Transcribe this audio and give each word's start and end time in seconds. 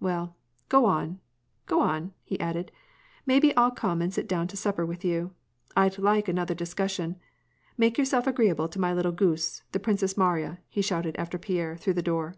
Well, 0.00 0.34
go 0.68 0.84
on, 0.86 1.20
go 1.66 1.80
on," 1.80 2.12
he 2.24 2.40
added." 2.40 2.72
Maybe 3.24 3.56
I'll 3.56 3.70
come 3.70 4.02
and 4.02 4.12
sit 4.12 4.26
down 4.26 4.48
to 4.48 4.56
supper 4.56 4.84
with 4.84 5.04
ye. 5.04 5.26
I'd 5.76 5.98
like 5.98 6.26
another 6.26 6.54
discussion. 6.56 7.20
Make 7.78 7.96
yourself 7.96 8.26
agreeable 8.26 8.66
to 8.70 8.80
my 8.80 8.92
little 8.92 9.12
goose, 9.12 9.62
the 9.70 9.78
Princess 9.78 10.16
Mariya," 10.16 10.58
he 10.68 10.82
shouted 10.82 11.14
after 11.20 11.38
Pierre 11.38 11.76
through 11.76 11.94
the 11.94 12.02
door. 12.02 12.34